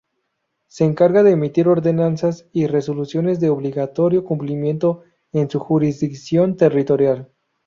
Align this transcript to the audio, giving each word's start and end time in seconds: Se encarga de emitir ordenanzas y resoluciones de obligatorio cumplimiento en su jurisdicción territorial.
Se 0.65 0.83
encarga 0.83 1.21
de 1.21 1.29
emitir 1.33 1.67
ordenanzas 1.67 2.47
y 2.51 2.65
resoluciones 2.65 3.39
de 3.39 3.49
obligatorio 3.51 4.23
cumplimiento 4.25 5.03
en 5.31 5.47
su 5.47 5.59
jurisdicción 5.59 6.57
territorial. 6.57 7.29